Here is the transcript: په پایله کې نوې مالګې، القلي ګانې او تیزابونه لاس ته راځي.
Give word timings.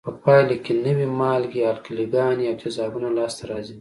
په 0.07 0.11
پایله 0.23 0.55
کې 0.65 0.73
نوې 0.85 1.07
مالګې، 1.19 1.61
القلي 1.73 2.05
ګانې 2.15 2.43
او 2.49 2.55
تیزابونه 2.61 3.07
لاس 3.17 3.33
ته 3.37 3.43
راځي. 3.49 3.69